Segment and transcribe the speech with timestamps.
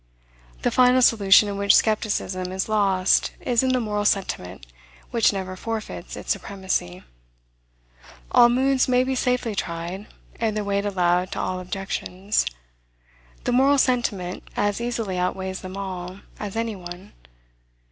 [0.63, 4.65] The final solution in which skepticism is lost is in the moral sentiment,
[5.11, 7.03] which never forfeits its supremacy.
[8.31, 12.47] All moods may be safely tried, and their weight allowed to all objections:
[13.43, 17.13] the moral sentiment as easily outweighs them all, as any one.